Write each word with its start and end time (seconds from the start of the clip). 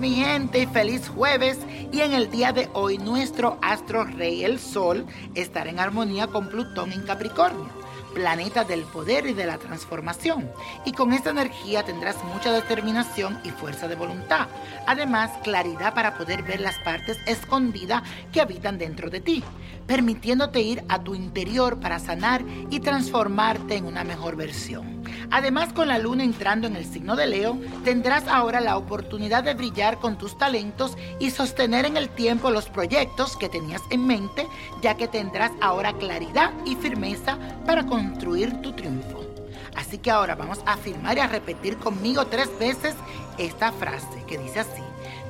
Mi 0.00 0.12
gente 0.12 0.62
y 0.62 0.66
feliz 0.66 1.08
jueves. 1.08 1.58
Y 1.92 2.00
en 2.00 2.12
el 2.12 2.32
día 2.32 2.52
de 2.52 2.68
hoy 2.72 2.98
nuestro 2.98 3.58
astro 3.62 4.02
rey 4.02 4.42
el 4.42 4.58
sol 4.58 5.06
estará 5.36 5.70
en 5.70 5.78
armonía 5.78 6.26
con 6.26 6.48
Plutón 6.48 6.92
en 6.92 7.02
Capricornio, 7.02 7.68
planeta 8.16 8.64
del 8.64 8.84
poder 8.84 9.26
y 9.26 9.34
de 9.34 9.44
la 9.44 9.58
transformación 9.58 10.50
y 10.86 10.92
con 10.92 11.12
esta 11.12 11.28
energía 11.28 11.84
tendrás 11.84 12.16
mucha 12.24 12.50
determinación 12.50 13.38
y 13.44 13.50
fuerza 13.50 13.88
de 13.88 13.94
voluntad, 13.94 14.48
además 14.86 15.30
claridad 15.42 15.92
para 15.92 16.16
poder 16.16 16.42
ver 16.42 16.62
las 16.62 16.78
partes 16.78 17.18
escondidas 17.26 18.02
que 18.32 18.40
habitan 18.40 18.78
dentro 18.78 19.10
de 19.10 19.20
ti, 19.20 19.44
permitiéndote 19.86 20.62
ir 20.62 20.82
a 20.88 21.02
tu 21.02 21.14
interior 21.14 21.78
para 21.78 21.98
sanar 21.98 22.42
y 22.70 22.80
transformarte 22.80 23.76
en 23.76 23.84
una 23.84 24.02
mejor 24.02 24.34
versión. 24.34 24.96
Además, 25.30 25.72
con 25.72 25.88
la 25.88 25.98
luna 25.98 26.24
entrando 26.24 26.66
en 26.66 26.76
el 26.76 26.84
signo 26.84 27.16
de 27.16 27.26
Leo, 27.26 27.58
tendrás 27.84 28.26
ahora 28.28 28.60
la 28.60 28.76
oportunidad 28.76 29.44
de 29.44 29.54
brillar 29.54 29.98
con 29.98 30.18
tus 30.18 30.38
talentos 30.38 30.96
y 31.18 31.30
sostener 31.30 31.84
en 31.84 31.96
el 31.96 32.08
tiempo 32.08 32.50
los 32.50 32.68
proyectos 32.68 33.36
que 33.36 33.48
tenías 33.48 33.82
en 33.90 34.06
mente, 34.06 34.46
ya 34.82 34.96
que 34.96 35.08
tendrás 35.08 35.52
ahora 35.60 35.92
claridad 35.92 36.52
y 36.64 36.76
firmeza 36.76 37.38
para 37.66 37.86
construir 38.06 38.60
tu 38.62 38.72
triunfo. 38.72 39.24
Así 39.74 39.98
que 39.98 40.10
ahora 40.10 40.34
vamos 40.34 40.60
a 40.64 40.74
afirmar 40.74 41.16
y 41.16 41.20
a 41.20 41.26
repetir 41.26 41.76
conmigo 41.76 42.26
tres 42.26 42.48
veces 42.58 42.94
esta 43.36 43.72
frase 43.72 44.24
que 44.26 44.38
dice 44.38 44.60
así. 44.60 44.82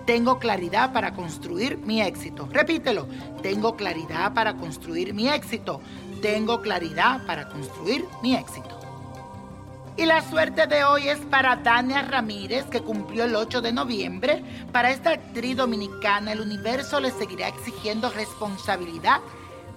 Tengo 0.04 0.38
claridad 0.38 0.92
para 0.92 1.14
construir 1.14 1.78
mi 1.78 2.00
éxito. 2.00 2.48
Repítelo. 2.52 3.08
Tengo 3.42 3.74
claridad 3.76 4.34
para 4.34 4.54
construir 4.54 5.14
mi 5.14 5.28
éxito. 5.28 5.80
Tengo 6.22 6.60
claridad 6.60 7.26
para 7.26 7.48
construir 7.48 8.04
mi 8.22 8.36
éxito. 8.36 8.78
Y 9.96 10.04
la 10.04 10.20
suerte 10.28 10.66
de 10.66 10.84
hoy 10.84 11.08
es 11.08 11.18
para 11.18 11.56
Dania 11.56 12.02
Ramírez, 12.02 12.66
que 12.66 12.82
cumplió 12.82 13.24
el 13.24 13.34
8 13.34 13.62
de 13.62 13.72
noviembre. 13.72 14.44
Para 14.70 14.90
esta 14.90 15.10
actriz 15.10 15.56
dominicana, 15.56 16.32
el 16.32 16.40
universo 16.40 17.00
le 17.00 17.10
seguirá 17.10 17.48
exigiendo 17.48 18.10
responsabilidad, 18.10 19.20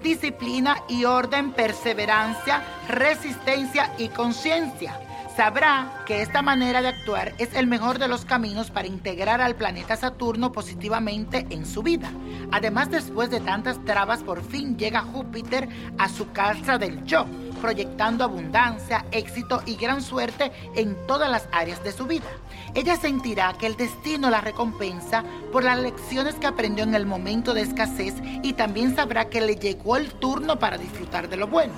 disciplina 0.01 0.83
y 0.87 1.05
orden, 1.05 1.51
perseverancia, 1.51 2.61
resistencia 2.87 3.93
y 3.97 4.09
conciencia. 4.09 4.99
Sabrá 5.35 6.03
que 6.05 6.21
esta 6.21 6.41
manera 6.41 6.81
de 6.81 6.89
actuar 6.89 7.33
es 7.37 7.53
el 7.53 7.65
mejor 7.65 7.97
de 7.97 8.09
los 8.09 8.25
caminos 8.25 8.71
para 8.71 8.87
integrar 8.87 9.39
al 9.39 9.55
planeta 9.55 9.95
Saturno 9.95 10.51
positivamente 10.51 11.47
en 11.49 11.65
su 11.65 11.81
vida. 11.81 12.11
Además, 12.51 12.91
después 12.91 13.29
de 13.29 13.39
tantas 13.39 13.83
trabas, 13.85 14.21
por 14.21 14.43
fin 14.43 14.77
llega 14.77 14.99
Júpiter 15.01 15.69
a 15.97 16.09
su 16.09 16.31
casa 16.31 16.77
del 16.77 17.05
yo 17.05 17.25
proyectando 17.59 18.23
abundancia, 18.23 19.05
éxito 19.11 19.61
y 19.65 19.75
gran 19.75 20.01
suerte 20.01 20.51
en 20.75 20.95
todas 21.07 21.29
las 21.29 21.47
áreas 21.51 21.83
de 21.83 21.91
su 21.91 22.05
vida. 22.05 22.29
Ella 22.73 22.95
sentirá 22.95 23.53
que 23.53 23.67
el 23.67 23.77
destino 23.77 24.29
la 24.29 24.41
recompensa 24.41 25.23
por 25.51 25.63
las 25.63 25.79
lecciones 25.79 26.35
que 26.35 26.47
aprendió 26.47 26.83
en 26.83 26.95
el 26.95 27.05
momento 27.05 27.53
de 27.53 27.61
escasez 27.61 28.15
y 28.43 28.53
también 28.53 28.95
sabrá 28.95 29.29
que 29.29 29.41
le 29.41 29.55
llegó 29.55 29.97
el 29.97 30.11
turno 30.13 30.59
para 30.59 30.77
disfrutar 30.77 31.29
de 31.29 31.37
lo 31.37 31.47
bueno. 31.47 31.73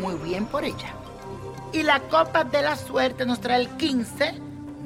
Muy 0.00 0.14
bien 0.14 0.46
por 0.46 0.64
ella. 0.64 0.94
Y 1.72 1.82
la 1.82 2.00
copa 2.00 2.44
de 2.44 2.62
la 2.62 2.76
suerte 2.76 3.26
nos 3.26 3.40
trae 3.40 3.60
el 3.60 3.68
15, 3.68 4.34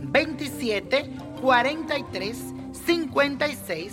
27, 0.03 1.11
43, 1.41 2.37
56, 2.87 3.93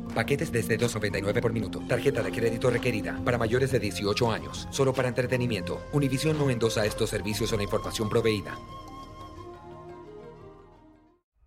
Paquetes 0.11 0.51
desde 0.51 0.77
2.99 0.77 1.41
por 1.41 1.53
minuto. 1.53 1.81
Tarjeta 1.87 2.21
de 2.21 2.31
crédito 2.31 2.69
requerida 2.69 3.19
para 3.23 3.37
mayores 3.37 3.71
de 3.71 3.79
18 3.79 4.31
años. 4.31 4.67
Solo 4.71 4.93
para 4.93 5.07
entretenimiento. 5.07 5.81
Univision 5.93 6.37
no 6.37 6.49
endosa 6.49 6.85
estos 6.85 7.09
servicios 7.09 7.51
o 7.53 7.57
la 7.57 7.63
información 7.63 8.09
proveída. 8.09 8.57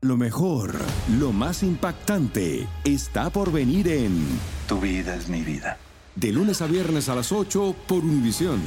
Lo 0.04 0.18
mejor, 0.18 0.74
lo 1.18 1.32
más 1.32 1.62
impactante, 1.62 2.66
está 2.84 3.30
por 3.30 3.50
venir 3.50 3.88
en 3.88 4.22
Tu 4.68 4.78
vida 4.78 5.14
es 5.14 5.30
mi 5.30 5.40
vida. 5.40 5.78
De 6.14 6.30
lunes 6.30 6.60
a 6.60 6.66
viernes 6.66 7.08
a 7.08 7.14
las 7.14 7.32
8 7.32 7.74
por 7.88 8.04
Univisión. 8.04 8.60